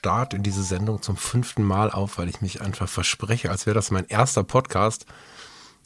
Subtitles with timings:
[0.00, 3.74] Start in diese Sendung zum fünften Mal auf, weil ich mich einfach verspreche, als wäre
[3.74, 5.04] das mein erster Podcast.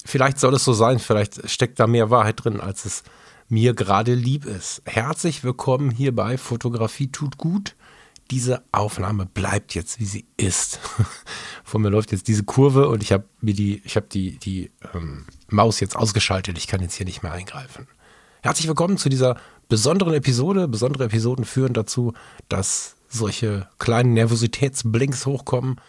[0.04, 3.02] Vielleicht soll es so sein, vielleicht steckt da mehr Wahrheit drin, als es
[3.48, 4.82] mir gerade lieb ist.
[4.84, 7.74] Herzlich willkommen hier bei Fotografie tut gut.
[8.30, 10.78] Diese Aufnahme bleibt jetzt, wie sie ist.
[11.64, 14.70] Vor mir läuft jetzt diese Kurve und ich habe mir die, ich habe die, die
[14.94, 16.56] ähm, Maus jetzt ausgeschaltet.
[16.56, 17.88] Ich kann jetzt hier nicht mehr eingreifen.
[18.42, 20.68] Herzlich willkommen zu dieser besonderen Episode.
[20.68, 22.12] Besondere Episoden führen dazu,
[22.48, 25.80] dass solche kleinen Nervositätsblinks hochkommen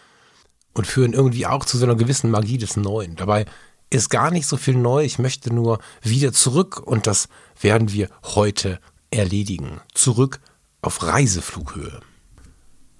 [0.74, 3.16] und führen irgendwie auch zu so einer gewissen Magie des Neuen.
[3.16, 3.46] Dabei
[3.90, 5.04] ist gar nicht so viel neu.
[5.04, 7.28] Ich möchte nur wieder zurück und das
[7.60, 9.80] werden wir heute erledigen.
[9.94, 10.40] Zurück
[10.82, 12.00] auf Reiseflughöhe.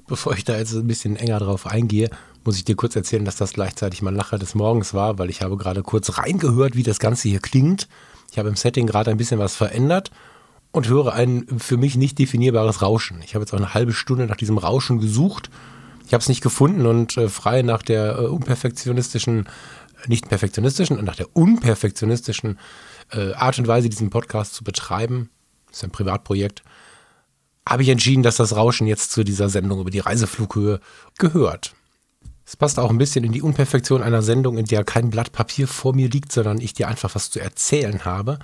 [0.08, 2.10] Bevor ich da jetzt ein bisschen enger drauf eingehe,
[2.44, 5.42] muss ich dir kurz erzählen, dass das gleichzeitig mein Lacher des Morgens war, weil ich
[5.42, 7.88] habe gerade kurz reingehört, wie das Ganze hier klingt.
[8.30, 10.12] Ich habe im Setting gerade ein bisschen was verändert
[10.76, 13.22] und höre ein für mich nicht definierbares Rauschen.
[13.24, 15.48] Ich habe jetzt auch eine halbe Stunde nach diesem Rauschen gesucht.
[16.06, 19.48] Ich habe es nicht gefunden und äh, frei nach der äh, unperfektionistischen,
[20.06, 22.58] nicht perfektionistischen, nach der unperfektionistischen
[23.10, 25.30] äh, Art und Weise, diesen Podcast zu betreiben,
[25.72, 26.62] ist ein Privatprojekt,
[27.66, 30.80] habe ich entschieden, dass das Rauschen jetzt zu dieser Sendung über die Reiseflughöhe
[31.18, 31.74] gehört.
[32.44, 35.68] Es passt auch ein bisschen in die Unperfektion einer Sendung, in der kein Blatt Papier
[35.68, 38.38] vor mir liegt, sondern ich dir einfach was zu erzählen habe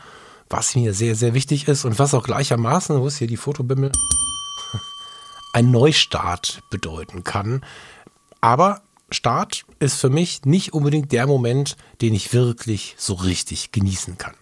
[0.53, 3.91] was mir sehr, sehr wichtig ist und was auch gleichermaßen, wo ist hier die Fotobimmel,
[5.53, 7.65] ein Neustart bedeuten kann.
[8.41, 14.19] Aber Start ist für mich nicht unbedingt der Moment, den ich wirklich so richtig genießen
[14.19, 14.35] kann.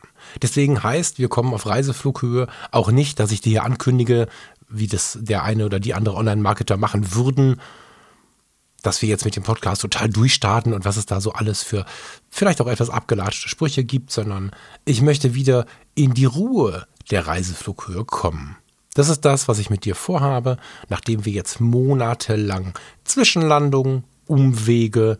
[0.43, 4.29] Deswegen heißt, wir kommen auf Reiseflughöhe auch nicht, dass ich dir hier ankündige,
[4.69, 7.61] wie das der eine oder die andere Online-Marketer machen würden,
[8.83, 11.85] dass wir jetzt mit dem Podcast total durchstarten und was es da so alles für
[12.31, 14.51] vielleicht auch etwas abgelatschte Sprüche gibt, sondern
[14.85, 18.57] ich möchte wieder in die Ruhe der Reiseflughöhe kommen.
[18.95, 20.57] Das ist das, was ich mit dir vorhabe,
[20.89, 22.75] nachdem wir jetzt monatelang
[23.05, 25.19] Zwischenlandungen, Umwege,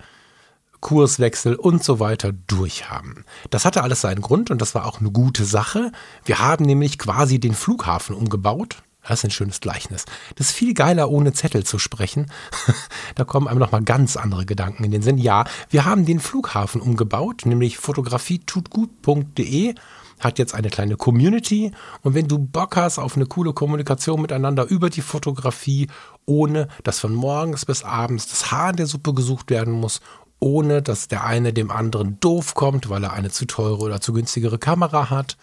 [0.81, 3.25] Kurswechsel und so weiter durchhaben.
[3.51, 5.93] Das hatte alles seinen Grund und das war auch eine gute Sache.
[6.25, 8.83] Wir haben nämlich quasi den Flughafen umgebaut.
[9.03, 10.05] Das ist ein schönes Gleichnis.
[10.37, 12.31] Das ist viel geiler, ohne Zettel zu sprechen.
[13.15, 15.19] da kommen einem nochmal ganz andere Gedanken in den Sinn.
[15.19, 19.75] Ja, wir haben den Flughafen umgebaut, nämlich fotografietutgut.de
[20.21, 21.73] hat jetzt eine kleine Community
[22.03, 25.89] und wenn du Bock hast auf eine coole Kommunikation miteinander über die Fotografie,
[26.27, 30.03] ohne dass von morgens bis abends das Haar in der Suppe gesucht werden muss,
[30.39, 34.13] ohne dass der eine dem anderen doof kommt, weil er eine zu teure oder zu
[34.13, 35.37] günstigere Kamera hat,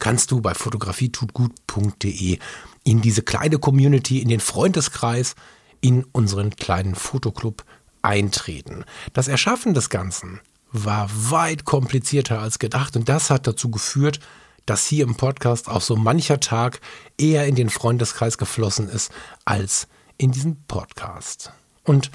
[0.00, 2.38] kannst du bei fotografietutgut.de
[2.82, 5.34] in diese kleine Community, in den Freundeskreis,
[5.80, 7.64] in unseren kleinen Fotoclub
[8.02, 8.84] eintreten.
[9.12, 10.40] Das Erschaffen des Ganzen
[10.72, 14.20] war weit komplizierter als gedacht und das hat dazu geführt,
[14.66, 16.80] dass hier im Podcast auch so mancher Tag
[17.18, 19.10] eher in den Freundeskreis geflossen ist
[19.44, 21.52] als in diesen Podcast.
[21.84, 22.10] Und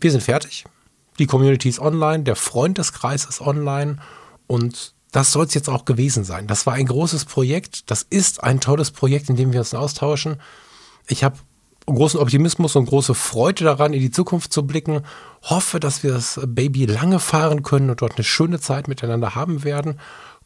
[0.00, 0.64] wir sind fertig.
[1.18, 3.98] Die Community ist online, der Freundeskreis ist online
[4.46, 6.46] und das soll es jetzt auch gewesen sein.
[6.46, 7.90] Das war ein großes Projekt.
[7.90, 10.40] Das ist ein tolles Projekt, in dem wir uns austauschen.
[11.06, 11.36] Ich habe
[11.86, 15.02] großen Optimismus und große Freude daran, in die Zukunft zu blicken.
[15.42, 19.64] Hoffe, dass wir das Baby lange fahren können und dort eine schöne Zeit miteinander haben
[19.64, 20.00] werden.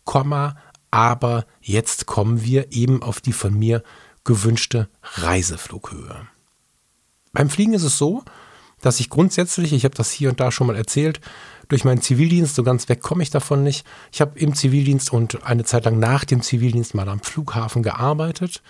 [0.05, 0.57] Komma,
[0.91, 3.85] aber jetzt kommen wir eben auf die von mir
[4.25, 6.27] gewünschte Reiseflughöhe.
[7.33, 8.25] Beim Fliegen ist es so,
[8.81, 11.21] dass ich grundsätzlich, ich habe das hier und da schon mal erzählt,
[11.69, 13.87] durch meinen Zivildienst, so ganz weg komme ich davon nicht.
[14.13, 18.63] Ich habe im Zivildienst und eine Zeit lang nach dem Zivildienst mal am Flughafen gearbeitet.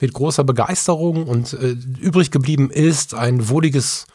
[0.00, 4.06] Mit großer Begeisterung und äh, übrig geblieben ist ein wohliges,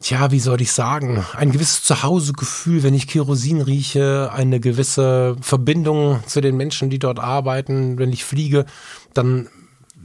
[0.00, 6.22] tja, wie soll ich sagen, ein gewisses Zuhausegefühl, wenn ich Kerosin rieche, eine gewisse Verbindung
[6.26, 7.98] zu den Menschen, die dort arbeiten.
[7.98, 8.66] Wenn ich fliege,
[9.14, 9.48] dann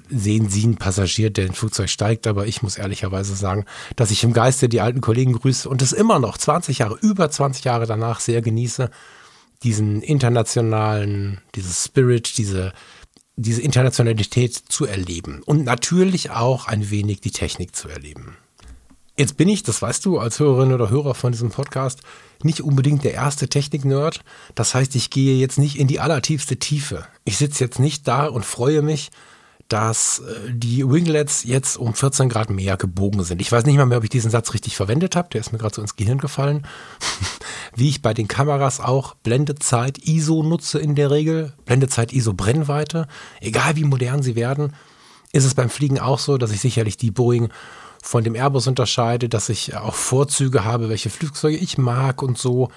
[0.09, 3.65] sehen Sie einen Passagier, der in ein Flugzeug steigt, aber ich muss ehrlicherweise sagen,
[3.95, 7.29] dass ich im Geiste die alten Kollegen grüße und es immer noch 20 Jahre, über
[7.29, 8.89] 20 Jahre danach sehr genieße,
[9.63, 12.73] diesen internationalen, dieses Spirit, diese,
[13.35, 18.37] diese Internationalität zu erleben und natürlich auch ein wenig die Technik zu erleben.
[19.17, 21.99] Jetzt bin ich, das weißt du als Hörerin oder Hörer von diesem Podcast,
[22.41, 24.21] nicht unbedingt der erste Technik-Nerd.
[24.55, 27.05] Das heißt, ich gehe jetzt nicht in die allertiefste Tiefe.
[27.25, 29.11] Ich sitze jetzt nicht da und freue mich,
[29.69, 33.39] dass äh, die Winglets jetzt um 14 Grad mehr gebogen sind.
[33.39, 35.29] Ich weiß nicht mal mehr, ob ich diesen Satz richtig verwendet habe.
[35.29, 36.67] Der ist mir gerade so ins Gehirn gefallen.
[37.75, 41.53] Wie ich bei den Kameras auch Blendezeit ISO nutze in der Regel.
[41.65, 43.07] Blendezeit ISO Brennweite.
[43.39, 44.75] Egal wie modern sie werden,
[45.31, 47.49] ist es beim Fliegen auch so, dass ich sicherlich die Boeing
[48.01, 52.69] von dem Airbus unterscheide, dass ich auch Vorzüge habe, welche Flugzeuge ich mag und so.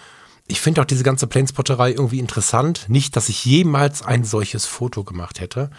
[0.47, 2.87] Ich finde auch diese ganze Planespotterei irgendwie interessant.
[2.89, 5.71] Nicht, dass ich jemals ein solches Foto gemacht hätte.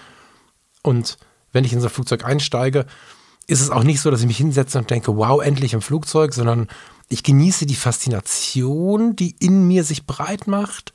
[0.83, 1.18] Und
[1.51, 2.85] wenn ich in so ein Flugzeug einsteige,
[3.47, 6.33] ist es auch nicht so, dass ich mich hinsetze und denke, wow, endlich im Flugzeug,
[6.33, 6.68] sondern
[7.09, 10.94] ich genieße die Faszination, die in mir sich breit macht.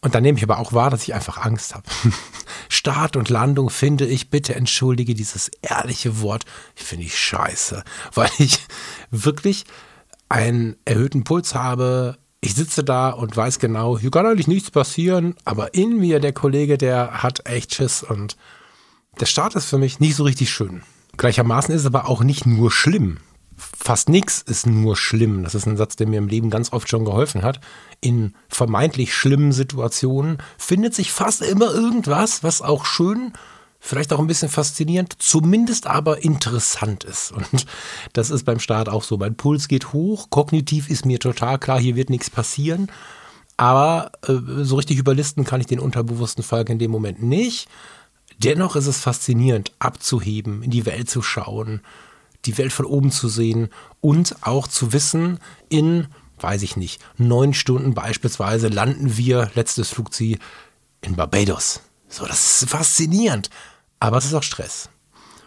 [0.00, 1.84] Und dann nehme ich aber auch wahr, dass ich einfach Angst habe.
[2.68, 6.44] Start und Landung finde ich, bitte entschuldige dieses ehrliche Wort,
[6.74, 7.82] finde ich scheiße,
[8.14, 8.58] weil ich
[9.10, 9.64] wirklich
[10.28, 12.18] einen erhöhten Puls habe.
[12.40, 16.32] Ich sitze da und weiß genau, hier kann eigentlich nichts passieren, aber in mir der
[16.32, 18.36] Kollege, der hat echt Schiss und
[19.20, 20.82] der Start ist für mich nicht so richtig schön.
[21.16, 23.18] Gleichermaßen ist es aber auch nicht nur schlimm.
[23.56, 25.42] Fast nichts ist nur schlimm.
[25.42, 27.60] Das ist ein Satz, der mir im Leben ganz oft schon geholfen hat.
[28.00, 33.32] In vermeintlich schlimmen Situationen findet sich fast immer irgendwas, was auch schön,
[33.80, 37.32] vielleicht auch ein bisschen faszinierend, zumindest aber interessant ist.
[37.32, 37.66] Und
[38.12, 39.16] das ist beim Start auch so.
[39.16, 40.28] Mein Puls geht hoch.
[40.28, 42.90] Kognitiv ist mir total klar, hier wird nichts passieren.
[43.56, 44.34] Aber äh,
[44.64, 47.68] so richtig überlisten kann ich den unterbewussten Falk in dem Moment nicht.
[48.38, 51.80] Dennoch ist es faszinierend, abzuheben, in die Welt zu schauen,
[52.44, 55.38] die Welt von oben zu sehen und auch zu wissen,
[55.68, 56.08] in,
[56.40, 60.38] weiß ich nicht, neun Stunden beispielsweise landen wir, letztes Flugziel,
[61.00, 61.80] in Barbados.
[62.08, 63.50] So, das ist faszinierend.
[64.00, 64.90] Aber es ist auch Stress.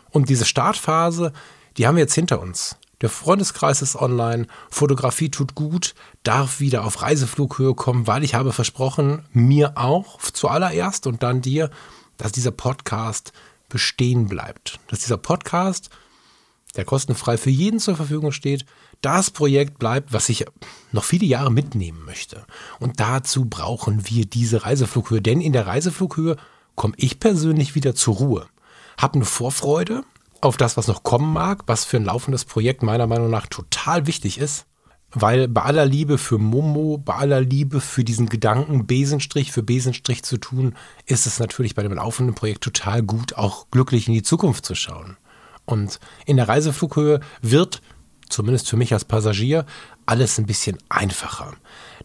[0.10, 1.34] Und diese Startphase,
[1.78, 2.78] die haben wir jetzt hinter uns.
[3.02, 8.52] Der Freundeskreis ist online, Fotografie tut gut, darf wieder auf Reiseflughöhe kommen, weil ich habe
[8.52, 11.70] versprochen, mir auch zuallererst und dann dir,
[12.20, 13.34] dass dieser Podcast
[13.70, 14.80] bestehen bleibt.
[14.88, 15.90] Dass dieser Podcast,
[16.76, 18.66] der kostenfrei für jeden zur Verfügung steht,
[19.02, 20.46] das Projekt bleibt, was ich
[20.92, 22.46] noch viele Jahre mitnehmen möchte.
[22.80, 26.36] Und dazu brauchen wir diese Reiseflughöhe, denn in der Reiseflughöhe
[26.76, 28.48] komme ich persönlich wieder zur Ruhe.
[28.98, 30.04] Habe eine Vorfreude
[30.42, 34.08] auf das, was noch kommen mag, was für ein laufendes Projekt meiner Meinung nach total
[34.08, 34.66] wichtig ist.
[35.12, 40.24] Weil bei aller Liebe für Momo, bei aller Liebe für diesen Gedanken, Besenstrich für Besenstrich
[40.24, 40.76] zu tun,
[41.06, 44.76] ist es natürlich bei dem laufenden Projekt total gut, auch glücklich in die Zukunft zu
[44.76, 45.18] schauen.
[45.66, 47.82] Und in der Reiseflughöhe wird,
[48.30, 49.66] zumindest für mich als Passagier,
[50.06, 51.54] alles ein bisschen einfacher.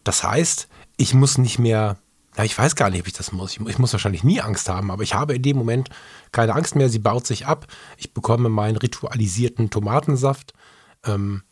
[0.02, 1.98] Das heißt, ich muss nicht mehr,
[2.36, 3.58] na, ich weiß gar nicht, ob ich das muss.
[3.58, 5.90] Ich, muss wahrscheinlich nie Angst haben, aber ich habe in dem Moment
[6.32, 6.88] keine Angst mehr.
[6.88, 7.66] Sie baut sich ab.
[7.96, 10.54] Ich bekomme meinen ritualisierten Tomatensaft.
[11.04, 11.42] Ähm,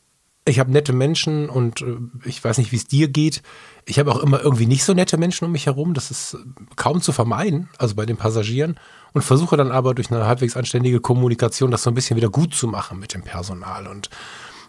[0.44, 3.43] ich habe nette Menschen und äh, ich weiß nicht, wie es dir geht.
[3.85, 5.94] Ich habe auch immer irgendwie nicht so nette Menschen um mich herum.
[5.94, 6.39] Das ist äh,
[6.77, 8.79] kaum zu vermeiden, also bei den Passagieren.
[9.12, 12.55] Und versuche dann aber durch eine halbwegs anständige Kommunikation das so ein bisschen wieder gut
[12.55, 13.87] zu machen mit dem Personal.
[13.87, 14.11] Und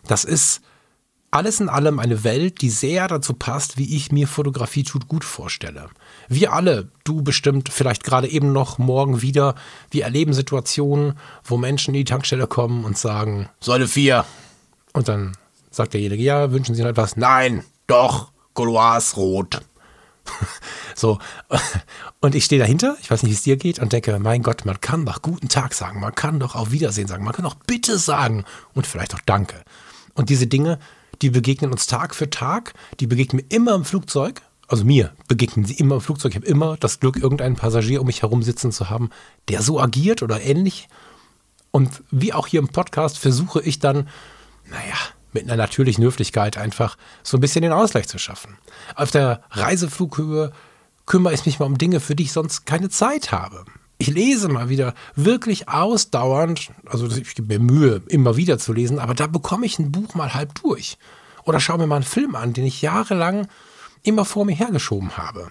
[0.06, 0.62] das ist
[1.31, 5.24] alles in allem eine Welt, die sehr dazu passt, wie ich mir Fotografie tut gut
[5.24, 5.90] vorstelle.
[6.28, 9.56] Wir alle, du bestimmt vielleicht gerade eben noch, morgen wieder,
[9.90, 14.25] wir erleben Situationen, wo Menschen in die Tankstelle kommen und sagen, Säule 4.
[14.94, 15.36] Und dann
[15.74, 17.18] Sagt derjenige, ja, wünschen Sie noch etwas?
[17.18, 19.62] Nein, doch, Gauloise rot.
[20.96, 21.18] so,
[22.20, 24.66] und ich stehe dahinter, ich weiß nicht, wie es dir geht, und denke, mein Gott,
[24.66, 27.56] man kann doch guten Tag sagen, man kann doch auf Wiedersehen sagen, man kann auch
[27.56, 29.63] bitte sagen und vielleicht auch Danke.
[30.13, 30.77] Und diese Dinge,
[31.24, 35.65] die begegnen uns Tag für Tag, die begegnen mir immer im Flugzeug, also mir begegnen
[35.65, 36.34] sie immer im Flugzeug.
[36.34, 39.10] Ich habe immer das Glück, irgendeinen Passagier um mich herum sitzen zu haben,
[39.50, 40.88] der so agiert oder ähnlich.
[41.72, 44.08] Und wie auch hier im Podcast versuche ich dann,
[44.70, 44.98] naja,
[45.34, 48.58] mit einer natürlichen Höflichkeit einfach so ein bisschen den Ausgleich zu schaffen.
[48.96, 50.52] Auf der Reiseflughöhe
[51.06, 53.66] kümmere ich mich mal um Dinge, für die ich sonst keine Zeit habe.
[53.98, 59.00] Ich lese mal wieder wirklich ausdauernd, also ich gebe mir Mühe, immer wieder zu lesen,
[59.00, 60.98] aber da bekomme ich ein Buch mal halb durch.
[61.46, 63.48] Oder schaue mir mal einen Film an, den ich jahrelang
[64.02, 65.50] immer vor mir hergeschoben habe.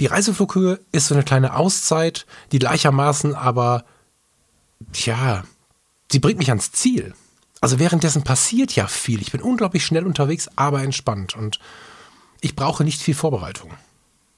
[0.00, 3.84] Die Reiseflughöhe ist so eine kleine Auszeit, die gleichermaßen aber,
[4.92, 5.44] tja,
[6.10, 7.14] sie bringt mich ans Ziel.
[7.60, 9.22] Also währenddessen passiert ja viel.
[9.22, 11.36] Ich bin unglaublich schnell unterwegs, aber entspannt.
[11.36, 11.60] Und
[12.40, 13.70] ich brauche nicht viel Vorbereitung.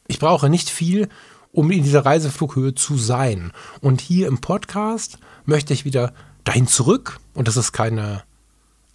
[0.06, 1.08] Ich brauche nicht viel,
[1.52, 3.52] um in dieser Reiseflughöhe zu sein.
[3.80, 6.12] Und hier im Podcast möchte ich wieder
[6.44, 7.18] dahin zurück.
[7.34, 8.22] Und das ist keine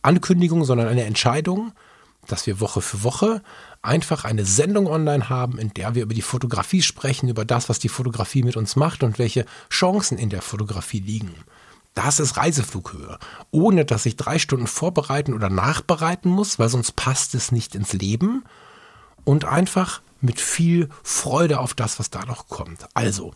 [0.02, 1.74] Ankündigung, sondern eine Entscheidung,
[2.28, 3.42] dass wir Woche für Woche
[3.82, 7.80] einfach eine Sendung online haben, in der wir über die Fotografie sprechen, über das, was
[7.80, 11.34] die Fotografie mit uns macht und welche Chancen in der Fotografie liegen.
[11.94, 13.20] Das ist Reiseflughöhe.
[13.52, 17.94] Ohne dass ich drei Stunden vorbereiten oder nachbereiten muss, weil sonst passt es nicht ins
[17.94, 18.44] Leben.
[19.24, 22.88] Und einfach mit viel Freude auf das, was da noch kommt.
[22.94, 23.34] Also,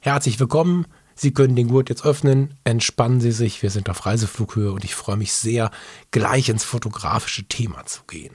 [0.00, 0.86] herzlich willkommen.
[1.14, 4.96] Sie können den Gurt jetzt öffnen, entspannen Sie sich, wir sind auf Reiseflughöhe und ich
[4.96, 5.70] freue mich sehr,
[6.10, 8.34] gleich ins fotografische Thema zu gehen.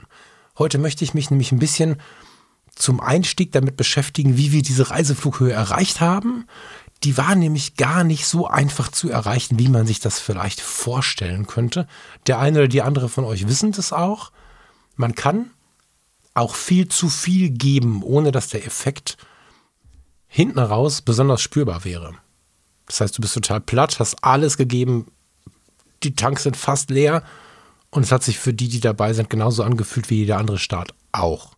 [0.57, 1.97] Heute möchte ich mich nämlich ein bisschen
[2.75, 6.45] zum Einstieg damit beschäftigen, wie wir diese Reiseflughöhe erreicht haben.
[7.03, 11.47] Die war nämlich gar nicht so einfach zu erreichen, wie man sich das vielleicht vorstellen
[11.47, 11.87] könnte.
[12.27, 14.31] Der eine oder die andere von euch wissen das auch.
[14.95, 15.51] Man kann
[16.33, 19.17] auch viel zu viel geben, ohne dass der Effekt
[20.27, 22.15] hinten raus besonders spürbar wäre.
[22.85, 25.07] Das heißt, du bist total platt, hast alles gegeben,
[26.03, 27.23] die Tanks sind fast leer
[27.91, 30.93] und es hat sich für die, die dabei sind, genauso angefühlt wie jeder andere Start
[31.11, 31.55] auch.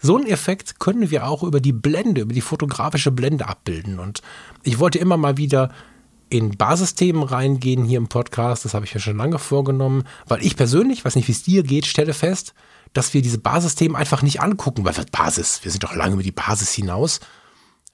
[0.00, 3.98] So einen Effekt können wir auch über die Blende, über die fotografische Blende abbilden.
[3.98, 4.22] Und
[4.62, 5.70] ich wollte immer mal wieder
[6.30, 8.64] in Basisthemen reingehen hier im Podcast.
[8.64, 11.62] Das habe ich mir schon lange vorgenommen, weil ich persönlich, weiß nicht, wie es dir
[11.62, 12.54] geht, stelle fest,
[12.92, 16.22] dass wir diese Basisthemen einfach nicht angucken, weil wir Basis, wir sind doch lange über
[16.22, 17.20] die Basis hinaus.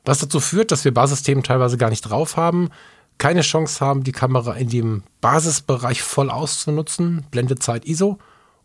[0.05, 2.69] Was dazu führt, dass wir Basisthemen teilweise gar nicht drauf haben,
[3.17, 8.19] keine Chance haben, die Kamera in dem Basisbereich voll auszunutzen, Blendezeit ISO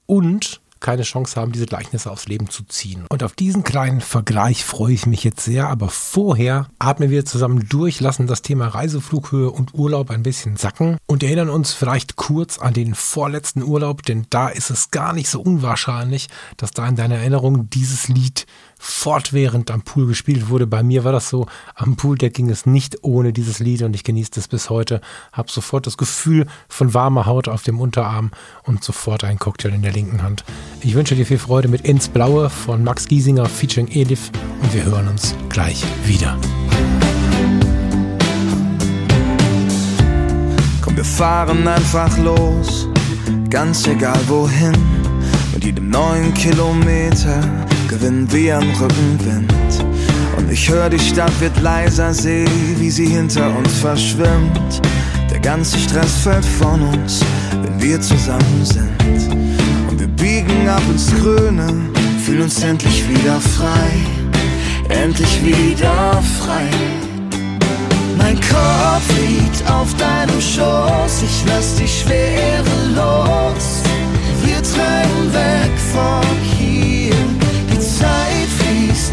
[0.05, 3.05] und keine Chance haben, diese Gleichnisse aufs Leben zu ziehen.
[3.09, 7.67] Und auf diesen kleinen Vergleich freue ich mich jetzt sehr, aber vorher atmen wir zusammen
[7.69, 12.59] durch, lassen das Thema Reiseflughöhe und Urlaub ein bisschen sacken und erinnern uns vielleicht kurz
[12.59, 16.95] an den vorletzten Urlaub, denn da ist es gar nicht so unwahrscheinlich, dass da in
[16.95, 18.45] deiner Erinnerung dieses Lied
[18.79, 20.65] fortwährend am Pool gespielt wurde.
[20.65, 21.45] Bei mir war das so,
[21.75, 25.01] am Pooldeck ging es nicht ohne dieses Lied und ich genieße es bis heute.
[25.33, 28.31] Habe sofort das Gefühl von warmer Haut auf dem Unterarm
[28.63, 30.45] und sofort einen Cocktail in der linken Hand.
[30.81, 34.31] Ich wünsche dir viel Freude mit Ins Blaue von Max Giesinger featuring Elif
[34.62, 36.38] und wir hören uns gleich wieder.
[40.81, 42.88] Komm, wir fahren einfach los,
[43.50, 44.74] ganz egal wohin.
[45.53, 49.51] Mit jedem neuen Kilometer gewinnen wir am Rückenwind.
[50.38, 52.46] Und ich höre, die Stadt wird leiser, seh,
[52.77, 54.81] wie sie hinter uns verschwimmt.
[55.31, 57.22] Der ganze Stress fällt von uns,
[57.63, 59.34] wenn wir zusammen sind.
[59.89, 61.74] Und wir biegen ab ins Grüne,
[62.24, 63.89] fühlen uns endlich wieder frei.
[64.89, 66.69] Endlich wieder frei.
[68.17, 72.63] Mein Kopf liegt auf deinem Schoß, ich lass die Schwere
[72.96, 73.81] los.
[74.43, 76.58] Wir treiben weg von hier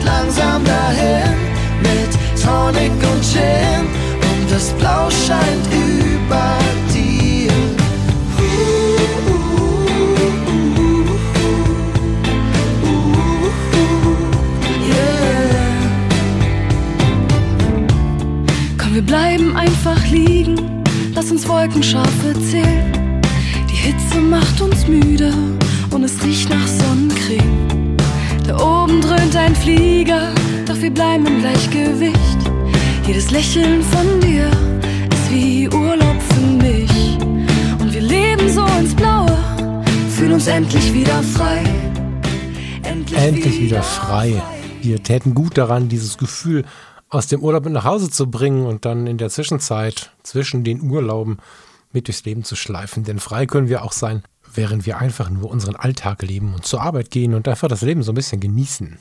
[0.06, 1.34] langsam dahin
[1.82, 2.10] mit
[2.42, 3.82] Tonic und Gin
[4.30, 6.58] und das Blau scheint über
[6.92, 7.52] dir.
[18.78, 20.82] Komm, wir bleiben einfach liegen,
[21.14, 22.25] lass uns Wolkenscharfe zählen.
[30.96, 32.50] Bleiben im Gleichgewicht.
[33.06, 34.46] Jedes Lächeln von dir
[35.12, 37.18] ist wie Urlaub für mich.
[37.78, 39.36] Und wir leben so ins Blaue,
[40.08, 41.62] fühlen uns endlich wieder frei.
[42.82, 44.42] Endlich, endlich wieder frei.
[44.80, 46.64] Wir täten gut daran, dieses Gefühl
[47.10, 50.80] aus dem Urlaub mit nach Hause zu bringen und dann in der Zwischenzeit zwischen den
[50.80, 51.36] Urlauben
[51.92, 53.04] mit durchs Leben zu schleifen.
[53.04, 54.22] Denn frei können wir auch sein,
[54.54, 58.02] während wir einfach nur unseren Alltag leben und zur Arbeit gehen und einfach das Leben
[58.02, 58.98] so ein bisschen genießen.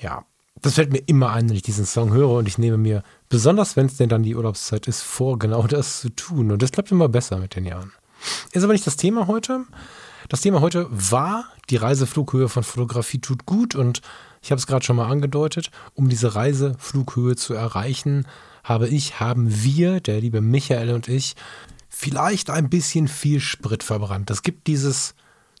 [0.00, 0.24] Ja,
[0.60, 3.76] das fällt mir immer ein, wenn ich diesen Song höre und ich nehme mir, besonders
[3.76, 6.52] wenn es denn dann die Urlaubszeit ist, vor, genau das zu tun.
[6.52, 7.92] Und das klappt immer besser mit den Jahren.
[8.52, 9.64] Ist aber nicht das Thema heute.
[10.28, 14.02] Das Thema heute war, die Reiseflughöhe von Fotografie tut gut und
[14.40, 18.26] ich habe es gerade schon mal angedeutet, um diese Reiseflughöhe zu erreichen,
[18.64, 21.34] habe ich, haben wir, der liebe Michael und ich,
[21.88, 24.30] vielleicht ein bisschen viel Sprit verbrannt.
[24.30, 25.14] Es gibt dieses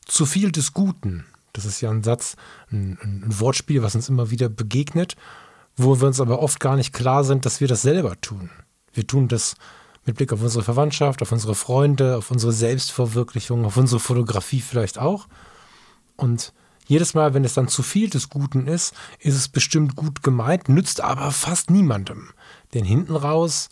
[0.06, 1.24] zu viel des Guten.
[1.52, 2.36] Das ist ja ein Satz,
[2.70, 5.16] ein, ein, Wortspiel, was uns immer wieder begegnet,
[5.76, 8.50] wo wir uns aber oft gar nicht klar sind, dass wir das selber tun.
[8.92, 9.54] Wir tun das
[10.04, 14.98] mit Blick auf unsere Verwandtschaft, auf unsere Freunde, auf unsere Selbstverwirklichung, auf unsere Fotografie vielleicht
[14.98, 15.28] auch.
[16.16, 16.52] Und
[16.86, 20.68] jedes Mal, wenn es dann zu viel des Guten ist, ist es bestimmt gut gemeint,
[20.68, 22.30] nützt aber fast niemandem.
[22.74, 23.68] Denn hinten raus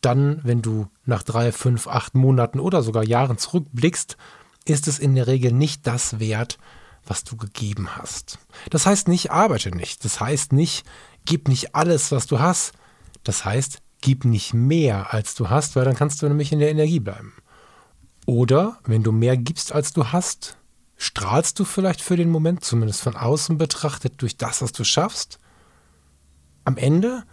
[0.00, 4.16] dann, wenn du nach drei, fünf, acht Monaten oder sogar Jahren zurückblickst,
[4.64, 6.58] ist es in der Regel nicht das wert,
[7.08, 8.38] was du gegeben hast.
[8.70, 10.04] Das heißt nicht, arbeite nicht.
[10.04, 10.84] Das heißt nicht,
[11.24, 12.72] gib nicht alles, was du hast.
[13.24, 16.70] Das heißt, gib nicht mehr, als du hast, weil dann kannst du nämlich in der
[16.70, 17.34] Energie bleiben.
[18.26, 20.58] Oder wenn du mehr gibst, als du hast,
[20.96, 25.38] strahlst du vielleicht für den Moment, zumindest von außen betrachtet, durch das, was du schaffst.
[26.64, 27.24] Am Ende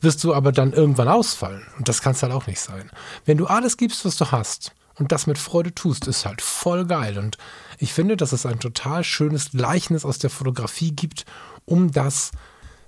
[0.00, 1.66] wirst du aber dann irgendwann ausfallen.
[1.78, 2.90] Und das kann es halt auch nicht sein.
[3.24, 6.86] Wenn du alles gibst, was du hast und das mit Freude tust, ist halt voll
[6.86, 7.18] geil.
[7.18, 7.38] Und
[7.78, 11.24] ich finde, dass es ein total schönes Gleichnis aus der Fotografie gibt,
[11.64, 12.30] um das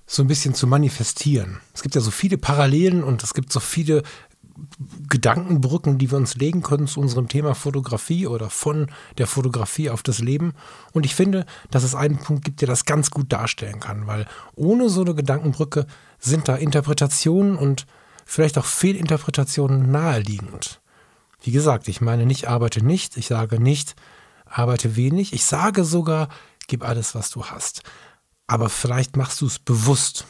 [0.06, 1.60] so ein bisschen zu manifestieren.
[1.74, 4.02] Es gibt ja so viele Parallelen und es gibt so viele
[5.08, 10.02] Gedankenbrücken, die wir uns legen können zu unserem Thema Fotografie oder von der Fotografie auf
[10.02, 10.54] das Leben.
[10.92, 14.26] Und ich finde, dass es einen Punkt gibt, der das ganz gut darstellen kann, weil
[14.54, 15.86] ohne so eine Gedankenbrücke
[16.18, 17.86] sind da Interpretationen und
[18.24, 20.80] vielleicht auch Fehlinterpretationen naheliegend.
[21.46, 23.94] Wie gesagt, ich meine nicht arbeite nicht, ich sage nicht
[24.46, 26.28] arbeite wenig, ich sage sogar,
[26.66, 27.82] gib alles, was du hast.
[28.48, 30.26] Aber vielleicht machst du es bewusst.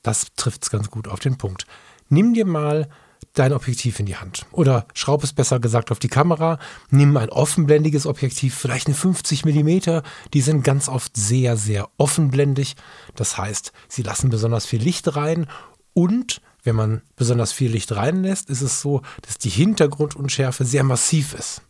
[0.00, 1.66] Das trifft es ganz gut auf den Punkt.
[2.08, 2.88] Nimm dir mal
[3.34, 4.46] dein Objektiv in die Hand.
[4.52, 6.58] Oder schraub es besser gesagt auf die Kamera.
[6.88, 10.00] Nimm ein offenblendiges Objektiv, vielleicht eine 50 mm.
[10.32, 12.74] Die sind ganz oft sehr, sehr offenblendig.
[13.16, 15.46] Das heißt, sie lassen besonders viel Licht rein.
[15.92, 21.34] Und wenn man besonders viel Licht reinlässt, ist es so, dass die Hintergrundunschärfe sehr massiv
[21.34, 21.62] ist.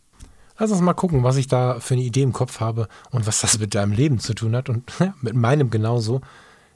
[0.57, 3.41] Lass uns mal gucken, was ich da für eine Idee im Kopf habe und was
[3.41, 6.21] das mit deinem Leben zu tun hat und ja, mit meinem genauso.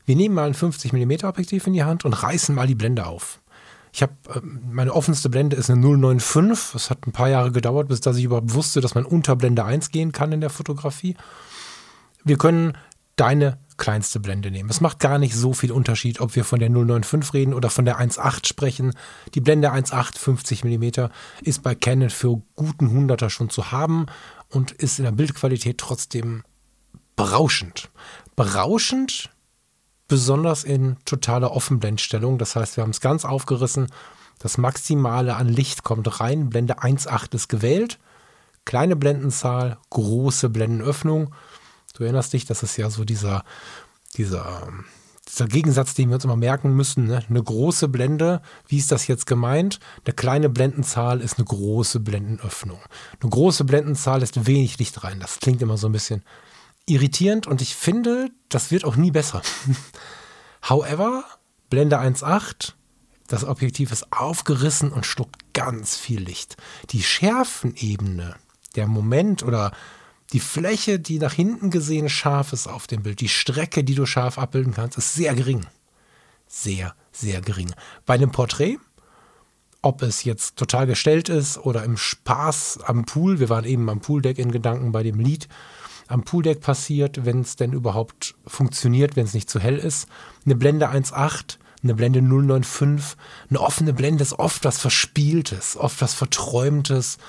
[0.05, 3.05] Wir nehmen mal ein 50 mm Objektiv in die Hand und reißen mal die Blende
[3.05, 3.39] auf.
[3.93, 6.75] Ich habe ähm, meine offenste Blende ist eine 095.
[6.75, 9.63] Es hat ein paar Jahre gedauert, bis dass ich überhaupt wusste, dass man unter Blende
[9.63, 11.15] 1 gehen kann in der Fotografie.
[12.23, 12.77] Wir können
[13.15, 14.69] deine kleinste Blende nehmen.
[14.69, 17.85] Es macht gar nicht so viel Unterschied, ob wir von der 095 reden oder von
[17.85, 18.93] der 1.8 sprechen.
[19.33, 21.09] Die Blende 1.8 50 mm
[21.41, 24.05] ist bei Canon für guten Hunderter schon zu haben
[24.49, 26.43] und ist in der Bildqualität trotzdem
[27.15, 27.89] berauschend.
[28.35, 29.31] Berauschend
[30.07, 32.37] besonders in totaler Offenblendstellung.
[32.37, 33.87] Das heißt, wir haben es ganz aufgerissen.
[34.39, 36.49] Das Maximale an Licht kommt rein.
[36.49, 37.99] Blende 1.8 ist gewählt.
[38.65, 41.33] Kleine Blendenzahl, große Blendenöffnung.
[41.99, 43.43] Du erinnerst dich, das ist ja so dieser,
[44.15, 44.71] dieser,
[45.27, 47.07] dieser Gegensatz, den wir uns immer merken müssen.
[47.07, 47.25] Ne?
[47.29, 49.81] Eine große Blende, wie ist das jetzt gemeint?
[50.05, 52.79] Eine kleine Blendenzahl ist eine große Blendenöffnung.
[53.21, 55.19] Eine große Blendenzahl ist wenig Licht rein.
[55.19, 56.23] Das klingt immer so ein bisschen
[56.85, 59.41] irritierend und ich finde, das wird auch nie besser.
[60.69, 61.25] However,
[61.69, 62.75] Blende 1.8,
[63.27, 66.55] das Objektiv ist aufgerissen und schluckt ganz viel Licht.
[66.91, 68.37] Die Schärfenebene,
[68.77, 69.73] der Moment oder
[70.33, 74.05] die Fläche, die nach hinten gesehen scharf ist auf dem Bild, die Strecke, die du
[74.05, 75.65] scharf abbilden kannst, ist sehr gering.
[76.47, 77.71] Sehr, sehr gering.
[78.05, 78.77] Bei einem Porträt,
[79.81, 84.01] ob es jetzt total gestellt ist oder im Spaß am Pool, wir waren eben am
[84.01, 85.47] Pooldeck in Gedanken bei dem Lied,
[86.07, 90.07] am Pooldeck passiert, wenn es denn überhaupt funktioniert, wenn es nicht zu hell ist.
[90.43, 93.15] Eine Blende 1.8, eine Blende 095,
[93.49, 97.19] eine offene Blende ist oft was Verspieltes, oft was Verträumtes,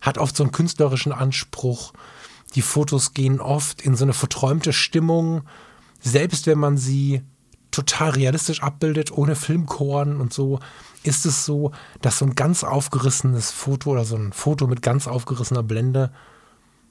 [0.00, 1.92] hat oft so einen künstlerischen Anspruch.
[2.56, 5.42] Die Fotos gehen oft in so eine verträumte Stimmung,
[6.00, 7.22] selbst wenn man sie
[7.70, 10.60] total realistisch abbildet, ohne Filmkoren und so,
[11.02, 15.06] ist es so, dass so ein ganz aufgerissenes Foto oder so ein Foto mit ganz
[15.06, 16.10] aufgerissener Blende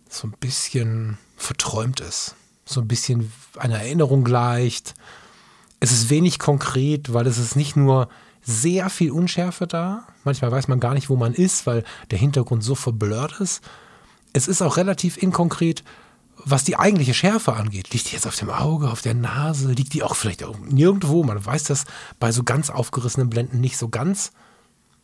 [0.08, 4.93] so ein bisschen verträumt ist, so ein bisschen einer Erinnerung gleicht.
[5.80, 8.08] Es ist wenig konkret, weil es ist nicht nur
[8.43, 10.08] sehr viel Unschärfe da.
[10.23, 13.63] Manchmal weiß man gar nicht, wo man ist, weil der Hintergrund so verblurrt ist.
[14.36, 15.86] Es ist auch relativ inkonkret,
[16.43, 17.93] was die eigentliche Schärfe angeht.
[17.93, 19.71] Liegt die jetzt auf dem Auge, auf der Nase?
[19.71, 21.24] Liegt die auch vielleicht auch nirgendwo?
[21.24, 21.86] Man weiß das
[22.19, 24.34] bei so ganz aufgerissenen Blenden nicht so ganz.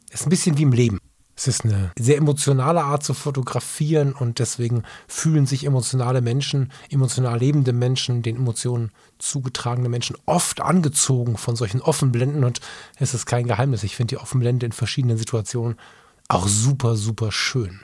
[0.09, 0.99] Ist ein bisschen wie im Leben.
[1.33, 7.39] Es ist eine sehr emotionale Art zu fotografieren und deswegen fühlen sich emotionale Menschen, emotional
[7.39, 12.59] lebende Menschen, den Emotionen zugetragene Menschen oft angezogen von solchen Offenblenden und
[12.97, 13.83] es ist kein Geheimnis.
[13.83, 15.77] Ich finde die Offenblende in verschiedenen Situationen
[16.27, 17.79] auch super, super schön.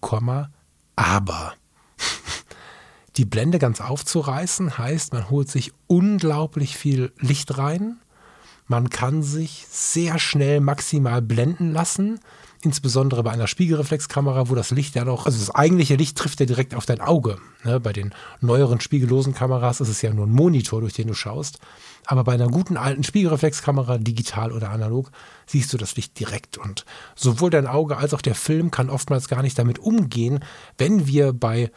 [0.00, 0.50] Komma,
[0.96, 1.54] aber
[3.16, 7.98] die Blende ganz aufzureißen heißt, man holt sich unglaublich viel Licht rein.
[8.66, 12.18] Man kann sich sehr schnell maximal blenden lassen
[12.66, 16.46] insbesondere bei einer Spiegelreflexkamera, wo das Licht ja noch, also das eigentliche Licht trifft ja
[16.46, 17.38] direkt auf dein Auge.
[17.62, 17.78] Ne?
[17.78, 21.60] Bei den neueren spiegellosen Kameras ist es ja nur ein Monitor, durch den du schaust.
[22.06, 25.12] Aber bei einer guten alten Spiegelreflexkamera, digital oder analog,
[25.46, 26.58] siehst du das Licht direkt.
[26.58, 30.40] Und sowohl dein Auge als auch der Film kann oftmals gar nicht damit umgehen,
[30.76, 31.70] wenn wir bei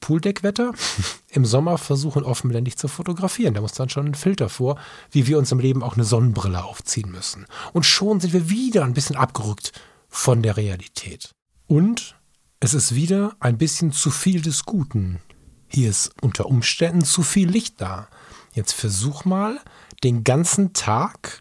[0.00, 0.72] Pooldeckwetter
[1.30, 3.54] im Sommer versuchen, offenblendig zu fotografieren.
[3.54, 4.76] Da muss dann schon ein Filter vor,
[5.12, 7.46] wie wir uns im Leben auch eine Sonnenbrille aufziehen müssen.
[7.72, 9.72] Und schon sind wir wieder ein bisschen abgerückt
[10.12, 11.32] von der Realität.
[11.66, 12.16] Und
[12.60, 15.20] es ist wieder ein bisschen zu viel des Guten.
[15.68, 18.08] Hier ist unter Umständen zu viel Licht da.
[18.52, 19.58] Jetzt versuch mal,
[20.04, 21.40] den ganzen Tag,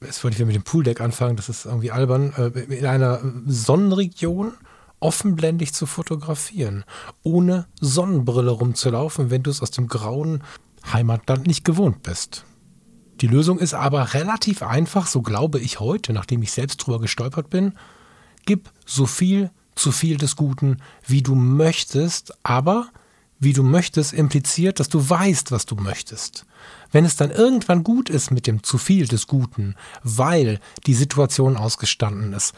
[0.00, 3.20] jetzt wollte ich wieder mit dem Pooldeck anfangen, das ist irgendwie albern, äh, in einer
[3.44, 4.52] Sonnenregion
[5.00, 6.84] offenblendig zu fotografieren,
[7.24, 10.44] ohne Sonnenbrille rumzulaufen, wenn du es aus dem grauen
[10.92, 12.44] Heimatland nicht gewohnt bist.
[13.20, 17.50] Die Lösung ist aber relativ einfach, so glaube ich heute, nachdem ich selbst drüber gestolpert
[17.50, 17.74] bin.
[18.46, 22.88] Gib so viel zu viel des Guten, wie du möchtest, aber
[23.38, 26.44] wie du möchtest, impliziert, dass du weißt, was du möchtest.
[26.92, 31.56] Wenn es dann irgendwann gut ist mit dem zu viel des Guten, weil die Situation
[31.56, 32.54] ausgestanden ist,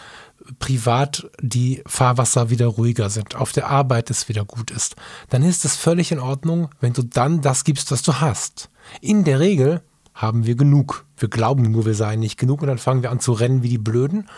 [0.59, 4.96] privat die Fahrwasser wieder ruhiger sind, auf der Arbeit es wieder gut ist,
[5.29, 8.68] dann ist es völlig in Ordnung, wenn du dann das gibst, was du hast.
[9.01, 9.83] In der Regel
[10.14, 11.05] haben wir genug.
[11.16, 13.68] Wir glauben nur, wir seien nicht genug und dann fangen wir an zu rennen wie
[13.68, 14.29] die Blöden.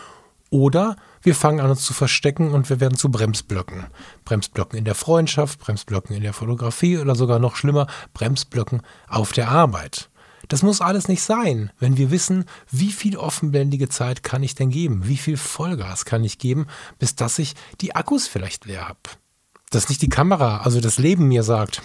[0.51, 3.87] Oder wir fangen an uns zu verstecken und wir werden zu Bremsblöcken.
[4.23, 9.49] Bremsblöcken in der Freundschaft, Bremsblöcken in der Fotografie oder sogar noch schlimmer, Bremsblöcken auf der
[9.49, 10.09] Arbeit.
[10.47, 14.69] Das muss alles nicht sein, wenn wir wissen, wie viel offenblendige Zeit kann ich denn
[14.69, 16.67] geben, wie viel Vollgas kann ich geben,
[16.99, 18.99] bis dass ich die Akkus vielleicht leer habe.
[19.71, 21.81] Dass nicht die Kamera, also das Leben mir sagt,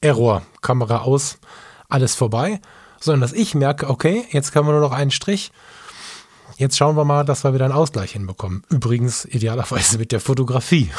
[0.00, 1.38] Error, Kamera aus,
[1.88, 2.60] alles vorbei,
[3.00, 5.50] sondern dass ich merke, okay, jetzt kann man nur noch einen Strich.
[6.56, 8.62] Jetzt schauen wir mal, dass wir wieder einen Ausgleich hinbekommen.
[8.68, 10.90] Übrigens idealerweise mit der Fotografie.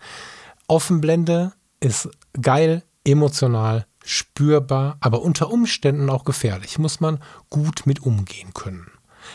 [0.66, 2.08] Offenblende ist
[2.40, 6.78] geil, emotional, spürbar, aber unter Umständen auch gefährlich.
[6.78, 8.90] Muss man gut mit umgehen können.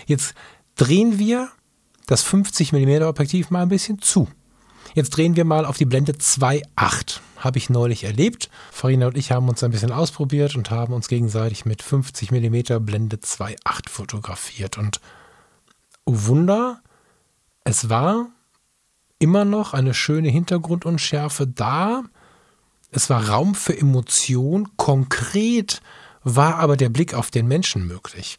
[0.06, 0.36] Jetzt
[0.76, 1.50] drehen wir
[2.08, 4.28] das 50 mm Objektiv mal ein bisschen zu.
[4.94, 7.20] Jetzt drehen wir mal auf die Blende 2.8.
[7.38, 8.50] Habe ich neulich erlebt.
[8.72, 12.84] Farina und ich haben uns ein bisschen ausprobiert und haben uns gegenseitig mit 50 mm
[12.86, 14.78] Blende 2.8 fotografiert.
[14.78, 15.02] Und
[16.06, 16.82] oh Wunder,
[17.64, 18.28] es war
[19.20, 22.04] immer noch eine schöne Hintergrundunschärfe da.
[22.92, 24.70] Es war Raum für Emotion.
[24.78, 25.82] Konkret
[26.24, 28.38] war aber der Blick auf den Menschen möglich.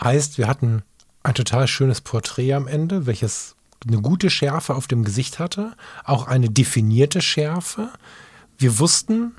[0.00, 0.82] Heißt, wir hatten
[1.22, 3.54] ein total schönes Porträt am Ende, welches
[3.86, 7.90] eine gute Schärfe auf dem Gesicht hatte, auch eine definierte Schärfe.
[8.58, 9.32] Wir wussten,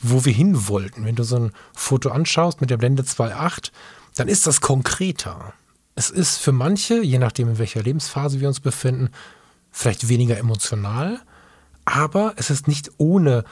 [0.00, 1.04] wo wir hin wollten.
[1.04, 3.70] Wenn du so ein Foto anschaust mit der Blende 2.8,
[4.16, 5.54] dann ist das konkreter.
[5.94, 9.10] Es ist für manche, je nachdem in welcher Lebensphase wir uns befinden,
[9.70, 11.20] vielleicht weniger emotional,
[11.84, 13.44] aber es ist nicht ohne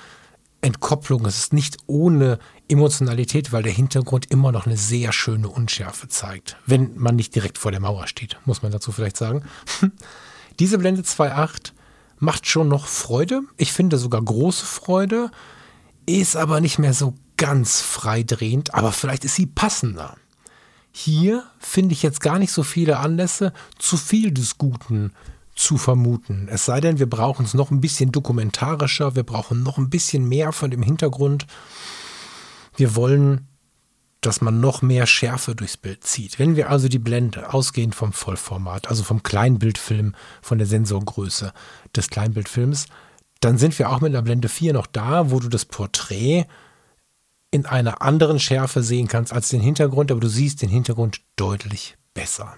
[0.60, 2.38] Entkopplung, es ist nicht ohne
[2.70, 7.58] Emotionalität, weil der Hintergrund immer noch eine sehr schöne Unschärfe zeigt, wenn man nicht direkt
[7.58, 9.44] vor der Mauer steht, muss man dazu vielleicht sagen.
[10.58, 11.72] Diese Blende 2.8
[12.18, 15.30] macht schon noch Freude, ich finde sogar große Freude,
[16.06, 20.16] ist aber nicht mehr so ganz freidrehend, aber vielleicht ist sie passender.
[20.92, 25.12] Hier finde ich jetzt gar nicht so viele Anlässe, zu viel des Guten
[25.54, 26.48] zu vermuten.
[26.50, 30.28] Es sei denn, wir brauchen es noch ein bisschen dokumentarischer, wir brauchen noch ein bisschen
[30.28, 31.46] mehr von dem Hintergrund.
[32.80, 33.46] Wir wollen,
[34.22, 36.38] dass man noch mehr Schärfe durchs Bild zieht.
[36.38, 41.52] Wenn wir also die Blende, ausgehend vom Vollformat, also vom Kleinbildfilm, von der Sensorgröße
[41.94, 42.86] des Kleinbildfilms,
[43.40, 46.46] dann sind wir auch mit der Blende 4 noch da, wo du das Porträt
[47.50, 51.98] in einer anderen Schärfe sehen kannst als den Hintergrund, aber du siehst den Hintergrund deutlich
[52.14, 52.56] besser.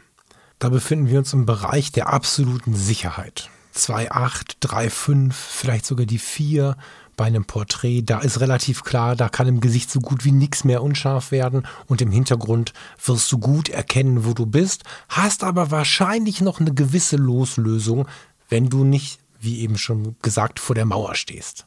[0.61, 3.51] Da befinden wir uns im Bereich der absoluten Sicherheit.
[3.75, 6.77] 2,8, 3,5, vielleicht sogar die 4
[7.17, 8.03] bei einem Porträt.
[8.03, 11.67] Da ist relativ klar, da kann im Gesicht so gut wie nichts mehr unscharf werden
[11.87, 12.73] und im Hintergrund
[13.05, 18.09] wirst du gut erkennen, wo du bist, hast aber wahrscheinlich noch eine gewisse Loslösung,
[18.49, 21.67] wenn du nicht, wie eben schon gesagt, vor der Mauer stehst.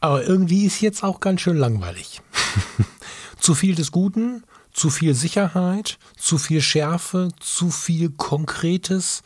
[0.00, 2.22] Aber irgendwie ist jetzt auch ganz schön langweilig.
[3.38, 9.22] Zu viel des Guten, zu viel Sicherheit, zu viel Schärfe, zu viel Konkretes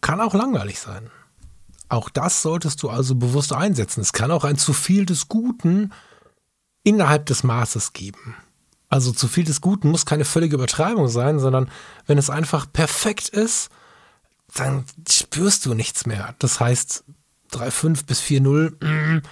[0.00, 1.10] kann auch langweilig sein.
[1.90, 4.00] Auch das solltest du also bewusst einsetzen.
[4.00, 5.92] Es kann auch ein zu viel des Guten
[6.84, 8.36] innerhalb des Maßes geben.
[8.88, 11.68] Also zu viel des Guten muss keine völlige Übertreibung sein, sondern
[12.06, 13.70] wenn es einfach perfekt ist,
[14.54, 16.34] dann spürst du nichts mehr.
[16.38, 17.04] Das heißt,
[17.52, 19.22] 3,5 bis 4,0, mm,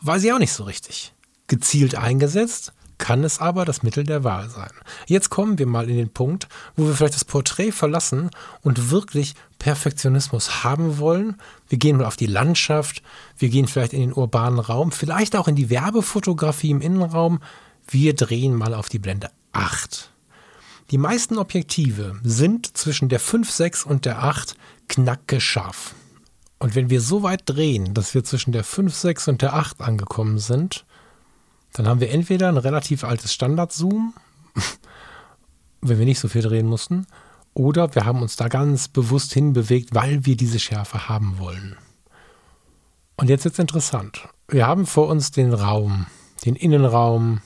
[0.00, 1.14] weiß ich auch nicht so richtig.
[1.48, 4.70] Gezielt eingesetzt, kann es aber das Mittel der Wahl sein.
[5.06, 8.30] Jetzt kommen wir mal in den Punkt, wo wir vielleicht das Porträt verlassen
[8.62, 11.36] und wirklich Perfektionismus haben wollen.
[11.68, 13.02] Wir gehen mal auf die Landschaft,
[13.38, 17.40] wir gehen vielleicht in den urbanen Raum, vielleicht auch in die Werbefotografie im Innenraum.
[17.88, 20.10] Wir drehen mal auf die Blende 8.
[20.90, 24.54] Die meisten Objektive sind zwischen der 5,6 und der 8
[24.88, 25.94] knacke scharf.
[26.58, 30.38] Und wenn wir so weit drehen, dass wir zwischen der 5,6 und der 8 angekommen
[30.38, 30.84] sind,
[31.74, 34.14] dann haben wir entweder ein relativ altes Standard-Zoom,
[35.82, 37.06] wenn wir nicht so viel drehen mussten,
[37.52, 41.76] oder wir haben uns da ganz bewusst hinbewegt, weil wir diese Schärfe haben wollen.
[43.16, 44.28] Und jetzt ist es interessant.
[44.48, 46.06] Wir haben vor uns den Raum,
[46.44, 47.42] den Innenraum.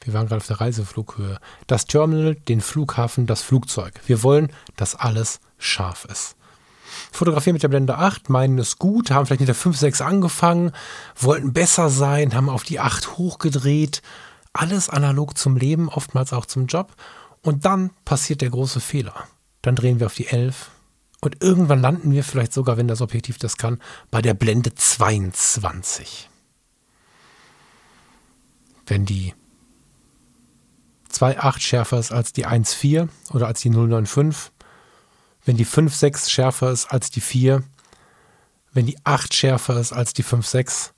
[0.00, 1.38] Wir waren gerade auf der Reiseflughöhe.
[1.66, 4.00] Das Terminal, den Flughafen, das Flugzeug.
[4.06, 6.37] Wir wollen, dass alles scharf ist
[7.12, 10.72] fotografieren mit der Blende 8, meinen es gut, haben vielleicht mit der 5, 6 angefangen,
[11.16, 14.02] wollten besser sein, haben auf die 8 hochgedreht.
[14.52, 16.94] Alles analog zum Leben, oftmals auch zum Job.
[17.42, 19.14] Und dann passiert der große Fehler.
[19.62, 20.70] Dann drehen wir auf die 11
[21.20, 26.30] und irgendwann landen wir vielleicht sogar, wenn das Objektiv das kann, bei der Blende 22.
[28.86, 29.34] Wenn die
[31.12, 34.50] 2,8 schärfer ist als die 1,4 oder als die 0,95,
[35.48, 37.62] wenn die 5,6 schärfer ist als die 4,
[38.74, 40.90] wenn die 8 schärfer ist als die 5,6,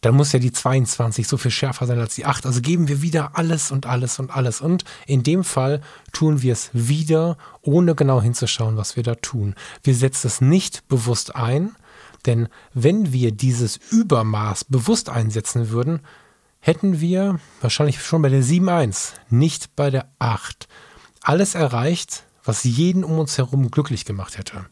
[0.00, 2.46] dann muss ja die 22 so viel schärfer sein als die 8.
[2.46, 4.62] Also geben wir wieder alles und alles und alles.
[4.62, 9.54] Und in dem Fall tun wir es wieder, ohne genau hinzuschauen, was wir da tun.
[9.82, 11.76] Wir setzen es nicht bewusst ein,
[12.24, 16.00] denn wenn wir dieses Übermaß bewusst einsetzen würden,
[16.60, 20.66] hätten wir wahrscheinlich schon bei der 7.1, nicht bei der 8,
[21.20, 24.64] alles erreicht, was jeden um uns herum glücklich gemacht hätte.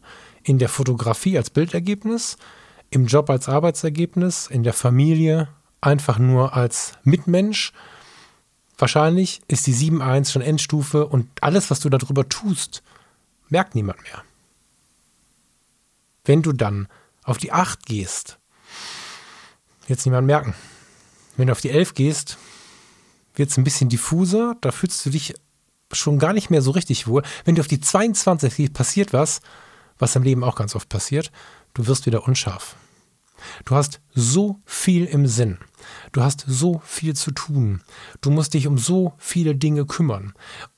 [0.43, 2.39] In der Fotografie als Bildergebnis,
[2.89, 5.49] im Job als Arbeitsergebnis, in der Familie
[5.83, 7.75] einfach nur als Mitmensch.
[8.79, 12.83] Wahrscheinlich ist die 7.1 schon Endstufe und alles, was du darüber tust,
[13.51, 14.23] merkt niemand mehr.
[16.25, 16.89] Wenn du dann
[17.25, 18.39] auf die 8 gehst,
[19.87, 20.55] wird es niemand merken.
[21.37, 22.39] Wenn du auf die 11 gehst,
[23.35, 25.35] wird es ein bisschen diffuser, da fühlst du dich
[25.93, 27.23] schon gar nicht mehr so richtig wohl.
[27.45, 29.41] Wenn du auf die 22 gehst, passiert was,
[29.99, 31.31] was im Leben auch ganz oft passiert,
[31.75, 32.77] du wirst wieder unscharf.
[33.65, 35.59] Du hast so viel im Sinn.
[36.13, 37.83] Du hast so viel zu tun.
[38.21, 40.33] Du musst dich um so viele Dinge kümmern,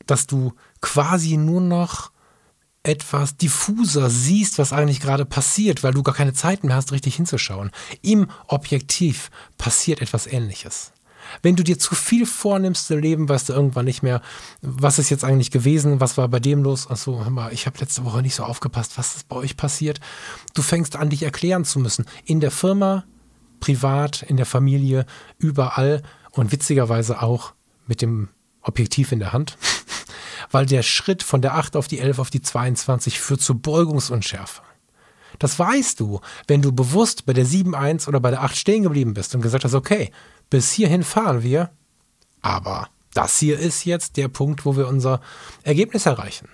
[0.06, 2.10] dass du quasi nur noch
[2.82, 7.16] etwas diffuser siehst, was eigentlich gerade passiert, weil du gar keine Zeit mehr hast, richtig
[7.16, 7.70] hinzuschauen.
[8.02, 10.92] Im Objektiv passiert etwas Ähnliches.
[11.42, 14.22] Wenn du dir zu viel vornimmst zu leben, weißt du irgendwann nicht mehr,
[14.62, 16.88] was ist jetzt eigentlich gewesen, was war bei dem los.
[16.90, 20.00] Achso, hör mal, ich habe letzte Woche nicht so aufgepasst, was ist bei euch passiert.
[20.54, 22.06] Du fängst an, dich erklären zu müssen.
[22.24, 23.04] In der Firma,
[23.60, 25.06] privat, in der Familie,
[25.38, 27.54] überall und witzigerweise auch
[27.86, 28.28] mit dem
[28.62, 29.56] Objektiv in der Hand.
[30.50, 34.62] Weil der Schritt von der 8 auf die 11 auf die 22 führt zu Beugungsunschärfe.
[35.38, 39.14] Das weißt du, wenn du bewusst bei der 7.1 oder bei der 8 stehen geblieben
[39.14, 40.10] bist und gesagt hast, okay,
[40.50, 41.70] bis hierhin fahren wir,
[42.42, 45.20] aber das hier ist jetzt der Punkt, wo wir unser
[45.62, 46.48] Ergebnis erreichen.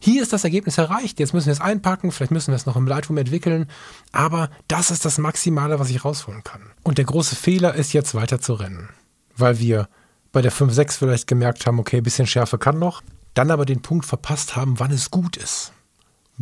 [0.00, 2.76] Hier ist das Ergebnis erreicht, jetzt müssen wir es einpacken, vielleicht müssen wir es noch
[2.76, 3.70] im Lightroom entwickeln,
[4.12, 6.72] aber das ist das Maximale, was ich rausholen kann.
[6.82, 8.90] Und der große Fehler ist jetzt weiter zu rennen,
[9.36, 9.88] weil wir
[10.32, 13.02] bei der 5.6 vielleicht gemerkt haben, okay, ein bisschen Schärfe kann noch,
[13.34, 15.72] dann aber den Punkt verpasst haben, wann es gut ist.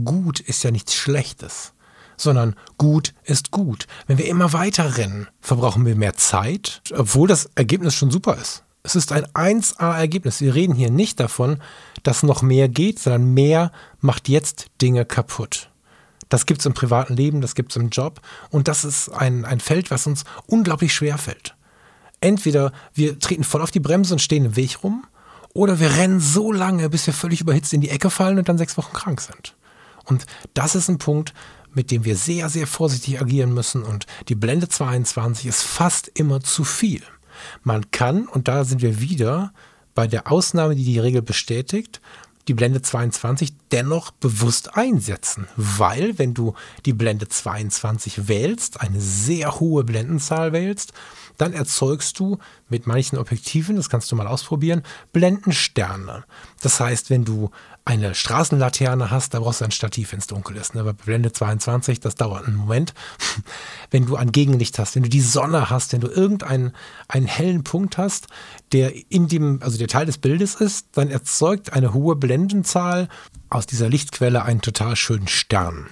[0.03, 1.75] Gut ist ja nichts Schlechtes
[2.21, 3.87] sondern gut ist gut.
[4.07, 8.65] Wenn wir immer weiter rennen, verbrauchen wir mehr Zeit, obwohl das Ergebnis schon super ist.
[8.83, 10.41] Es ist ein 1A-Ergebnis.
[10.41, 11.61] Wir reden hier nicht davon,
[12.03, 15.71] dass noch mehr geht, sondern mehr macht jetzt Dinge kaputt.
[16.29, 19.45] Das gibt es im privaten Leben, das gibt es im Job und das ist ein,
[19.45, 21.55] ein Feld, was uns unglaublich schwer fällt.
[22.21, 25.07] Entweder wir treten voll auf die Bremse und stehen im Weg rum
[25.55, 28.59] oder wir rennen so lange, bis wir völlig überhitzt in die Ecke fallen und dann
[28.59, 29.55] sechs Wochen krank sind.
[30.05, 31.35] Und das ist ein Punkt,
[31.79, 36.41] mit dem wir sehr, sehr vorsichtig agieren müssen und die Blende 22 ist fast immer
[36.41, 37.03] zu viel.
[37.63, 39.53] Man kann, und da sind wir wieder
[39.95, 42.01] bei der Ausnahme, die die Regel bestätigt,
[42.49, 49.61] die Blende 22 dennoch bewusst einsetzen, weil wenn du die Blende 22 wählst, eine sehr
[49.61, 50.93] hohe Blendenzahl wählst,
[51.39, 56.25] dann erzeugst du mit manchen Objektiven, das kannst du mal ausprobieren, Blendensterne.
[56.61, 57.51] Das heißt, wenn du
[57.85, 60.75] eine Straßenlaterne hast, da brauchst du ein Stativ, wenn es dunkel ist.
[60.75, 60.93] Ne?
[60.93, 62.93] Blende 22, das dauert einen Moment.
[63.91, 66.73] Wenn du ein Gegenlicht hast, wenn du die Sonne hast, wenn du irgendeinen
[67.09, 68.27] einen hellen Punkt hast,
[68.73, 73.09] der in dem, also der Teil des Bildes ist, dann erzeugt eine hohe Blendenzahl
[73.49, 75.89] aus dieser Lichtquelle einen total schönen Stern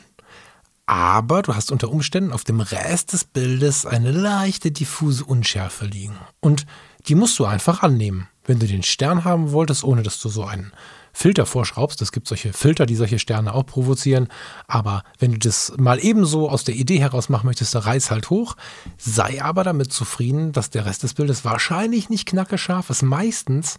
[0.87, 6.17] aber du hast unter Umständen auf dem Rest des Bildes eine leichte diffuse Unschärfe liegen.
[6.41, 6.65] Und
[7.09, 8.29] die musst du einfach annehmen.
[8.45, 10.73] Wenn du den Stern haben wolltest, ohne dass du so einen
[11.13, 14.29] Filter vorschraubst, es gibt solche Filter, die solche Sterne auch provozieren,
[14.69, 18.31] aber wenn du das mal ebenso aus der Idee heraus machen möchtest, dann reiß halt
[18.31, 18.57] hoch,
[18.99, 23.03] sei aber damit zufrieden, dass der Rest des Bildes wahrscheinlich nicht knackescharf ist.
[23.03, 23.79] Meistens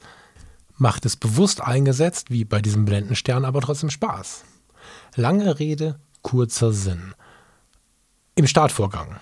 [0.78, 4.44] macht es bewusst eingesetzt, wie bei diesem Blendenstern, aber trotzdem Spaß.
[5.16, 7.14] Lange Rede, kurzer Sinn.
[8.36, 9.16] Im Startvorgang,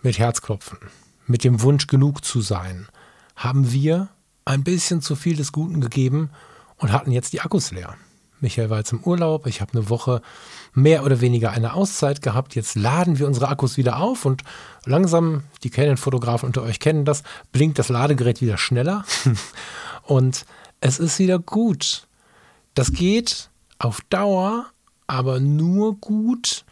[0.00, 0.78] mit Herzklopfen,
[1.26, 2.88] mit dem Wunsch genug zu sein,
[3.36, 4.08] haben wir
[4.46, 6.30] ein bisschen zu viel des Guten gegeben
[6.78, 7.94] und hatten jetzt die Akkus leer.
[8.40, 10.22] Michael war jetzt im Urlaub, ich habe eine Woche
[10.72, 12.54] mehr oder weniger eine Auszeit gehabt.
[12.54, 14.42] Jetzt laden wir unsere Akkus wieder auf und
[14.86, 19.04] langsam, die Canon-Fotografen unter euch kennen das, blinkt das Ladegerät wieder schneller
[20.04, 20.46] und
[20.80, 22.08] es ist wieder gut.
[22.72, 24.70] Das geht auf Dauer
[25.06, 26.64] aber nur gut,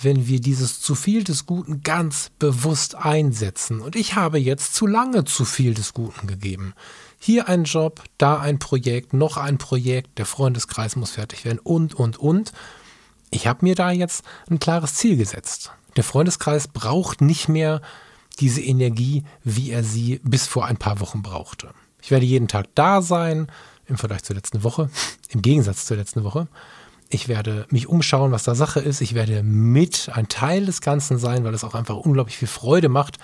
[0.00, 3.80] wenn wir dieses zu viel des Guten ganz bewusst einsetzen.
[3.80, 6.74] Und ich habe jetzt zu lange zu viel des Guten gegeben.
[7.18, 11.94] Hier ein Job, da ein Projekt, noch ein Projekt, der Freundeskreis muss fertig werden und,
[11.94, 12.52] und, und.
[13.30, 15.70] Ich habe mir da jetzt ein klares Ziel gesetzt.
[15.96, 17.80] Der Freundeskreis braucht nicht mehr
[18.40, 21.70] diese Energie, wie er sie bis vor ein paar Wochen brauchte.
[22.00, 23.46] Ich werde jeden Tag da sein,
[23.86, 24.90] im Vergleich zur letzten Woche,
[25.28, 26.48] im Gegensatz zur letzten Woche.
[27.14, 29.02] Ich werde mich umschauen, was da Sache ist.
[29.02, 32.88] Ich werde mit ein Teil des Ganzen sein, weil es auch einfach unglaublich viel Freude
[32.88, 33.18] macht,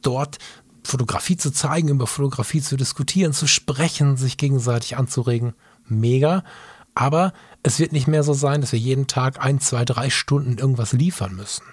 [0.00, 0.38] dort
[0.84, 5.54] Fotografie zu zeigen, über Fotografie zu diskutieren, zu sprechen, sich gegenseitig anzuregen.
[5.88, 6.44] Mega.
[6.94, 7.32] Aber
[7.64, 10.92] es wird nicht mehr so sein, dass wir jeden Tag ein, zwei, drei Stunden irgendwas
[10.92, 11.64] liefern müssen.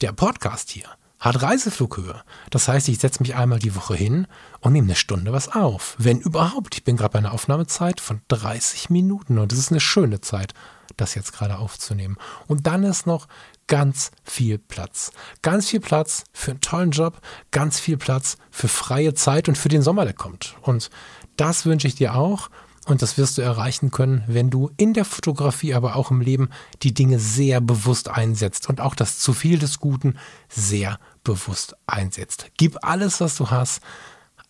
[0.00, 0.88] Der Podcast hier
[1.20, 2.20] hat Reiseflughöhe.
[2.50, 4.26] Das heißt, ich setze mich einmal die Woche hin
[4.58, 5.94] und nehme eine Stunde was auf.
[5.98, 6.74] Wenn überhaupt.
[6.74, 10.52] Ich bin gerade bei einer Aufnahmezeit von 30 Minuten und das ist eine schöne Zeit
[10.96, 12.16] das jetzt gerade aufzunehmen.
[12.46, 13.28] Und dann ist noch
[13.66, 15.12] ganz viel Platz.
[15.42, 19.68] Ganz viel Platz für einen tollen Job, ganz viel Platz für freie Zeit und für
[19.68, 20.56] den Sommer, der kommt.
[20.62, 20.90] Und
[21.36, 22.50] das wünsche ich dir auch.
[22.84, 26.50] Und das wirst du erreichen können, wenn du in der Fotografie, aber auch im Leben
[26.82, 32.46] die Dinge sehr bewusst einsetzt und auch das zu viel des Guten sehr bewusst einsetzt.
[32.56, 33.82] Gib alles, was du hast,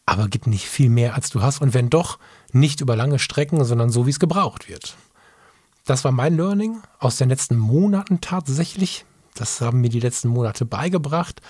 [0.07, 1.61] aber gib nicht viel mehr, als du hast.
[1.61, 2.19] Und wenn doch,
[2.53, 4.97] nicht über lange Strecken, sondern so, wie es gebraucht wird.
[5.85, 9.05] Das war mein Learning aus den letzten Monaten tatsächlich.
[9.35, 11.41] Das haben mir die letzten Monate beigebracht.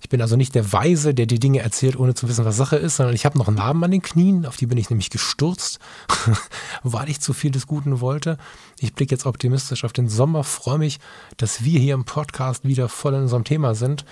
[0.00, 2.76] Ich bin also nicht der Weise, der die Dinge erzählt, ohne zu wissen, was Sache
[2.76, 5.80] ist, sondern ich habe noch Narben an den Knien, auf die bin ich nämlich gestürzt,
[6.84, 8.38] weil ich zu viel des Guten wollte.
[8.78, 11.00] Ich blicke jetzt optimistisch auf den Sommer, freue mich,
[11.38, 14.04] dass wir hier im Podcast wieder voll in unserem Thema sind.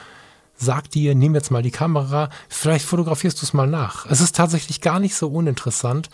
[0.56, 4.06] Sag dir, nimm jetzt mal die Kamera, vielleicht fotografierst du es mal nach.
[4.06, 6.08] Es ist tatsächlich gar nicht so uninteressant,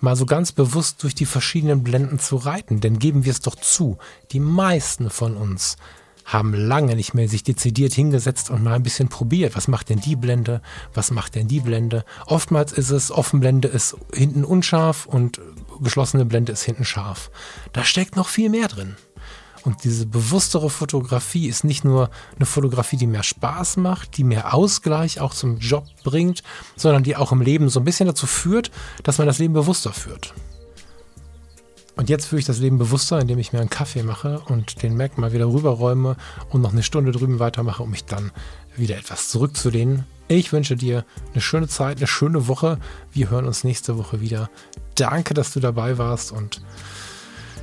[0.00, 2.80] mal so ganz bewusst durch die verschiedenen Blenden zu reiten.
[2.80, 3.98] Denn geben wir es doch zu,
[4.32, 5.76] die meisten von uns
[6.24, 9.56] haben lange nicht mehr sich dezidiert hingesetzt und mal ein bisschen probiert.
[9.56, 10.62] Was macht denn die Blende?
[10.94, 12.04] Was macht denn die Blende?
[12.26, 15.40] Oftmals ist es, Offenblende ist hinten unscharf und
[15.80, 17.30] geschlossene Blende ist hinten scharf.
[17.72, 18.96] Da steckt noch viel mehr drin.
[19.64, 24.54] Und diese bewusstere Fotografie ist nicht nur eine Fotografie, die mehr Spaß macht, die mehr
[24.54, 26.42] Ausgleich auch zum Job bringt,
[26.76, 28.70] sondern die auch im Leben so ein bisschen dazu führt,
[29.02, 30.34] dass man das Leben bewusster führt.
[31.96, 34.96] Und jetzt führe ich das Leben bewusster, indem ich mir einen Kaffee mache und den
[34.96, 36.16] Mac mal wieder rüberräume
[36.48, 38.30] und noch eine Stunde drüben weitermache, um mich dann
[38.74, 40.04] wieder etwas zurückzulehnen.
[40.26, 42.78] Ich wünsche dir eine schöne Zeit, eine schöne Woche.
[43.12, 44.48] Wir hören uns nächste Woche wieder.
[44.94, 46.62] Danke, dass du dabei warst und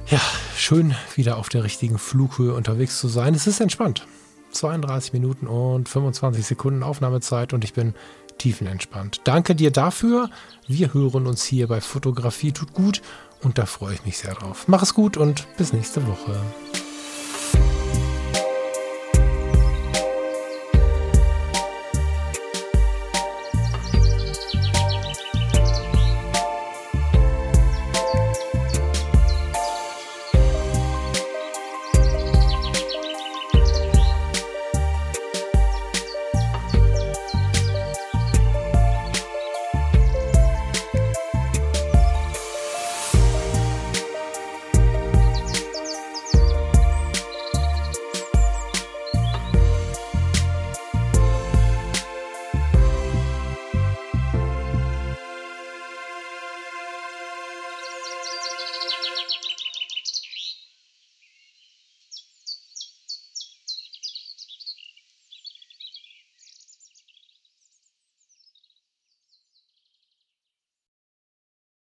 [0.09, 0.21] ja,
[0.55, 3.33] schön wieder auf der richtigen Flughöhe unterwegs zu sein.
[3.33, 4.07] Es ist entspannt.
[4.51, 7.93] 32 Minuten und 25 Sekunden Aufnahmezeit und ich bin
[8.37, 9.21] tiefenentspannt.
[9.25, 10.29] Danke dir dafür.
[10.67, 13.01] Wir hören uns hier bei Fotografie tut gut
[13.41, 14.65] und da freue ich mich sehr drauf.
[14.67, 16.39] Mach es gut und bis nächste Woche.